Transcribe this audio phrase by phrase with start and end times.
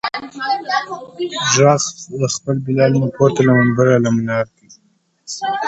[1.53, 1.81] ږغ
[2.19, 4.67] د خپل بلال مي پورته له منبره له منار کې!.